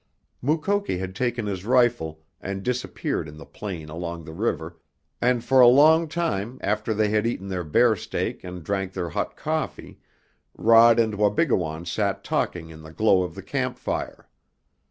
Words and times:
Mukoki 0.41 0.97
had 0.97 1.13
taken 1.15 1.45
his 1.45 1.63
rifle 1.63 2.23
and 2.41 2.63
disappeared 2.63 3.27
in 3.27 3.37
the 3.37 3.45
plain 3.45 3.87
along 3.87 4.25
the 4.25 4.33
river, 4.33 4.79
and 5.21 5.43
for 5.43 5.61
a 5.61 5.67
long 5.67 6.07
time 6.07 6.57
after 6.61 6.91
they 6.95 7.09
had 7.09 7.27
eaten 7.27 7.49
their 7.49 7.63
bear 7.63 7.95
steak 7.95 8.43
and 8.43 8.63
drank 8.63 8.93
their 8.93 9.09
hot 9.09 9.35
coffee 9.37 9.99
Rod 10.57 10.97
and 10.97 11.13
Wabigoon 11.13 11.85
sat 11.85 12.23
talking 12.23 12.71
in 12.71 12.81
the 12.81 12.91
glow 12.91 13.21
of 13.21 13.35
the 13.35 13.43
camp 13.43 13.77
fire. 13.77 14.27